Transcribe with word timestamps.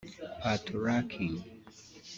Patoranking 0.41 1.33